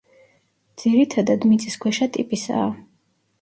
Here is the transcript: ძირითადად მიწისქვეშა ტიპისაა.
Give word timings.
ძირითადად 0.83 1.45
მიწისქვეშა 1.51 2.09
ტიპისაა. 2.17 2.65